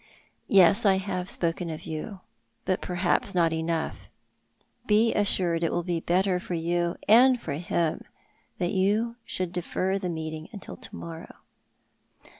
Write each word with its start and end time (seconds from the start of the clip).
"Yes, 0.47 0.83
I 0.83 0.95
have 0.97 1.29
spoken 1.29 1.69
of 1.69 1.83
you; 1.85 2.21
but 2.65 2.81
perhaps 2.81 3.35
not 3.35 3.53
enough. 3.53 4.09
Be 4.87 5.13
assured 5.13 5.63
it 5.63 5.71
will 5.71 5.83
be 5.83 5.99
better 5.99 6.39
for 6.39 6.55
you 6.55 6.95
and 7.07 7.39
for 7.39 7.53
him 7.53 8.01
that 8.57 8.71
you 8.71 9.17
should 9.25 9.51
defer 9.53 9.99
the 9.99 10.09
meeting 10.09 10.49
till 10.59 10.77
to 10.77 10.95
morrow." 10.95 11.35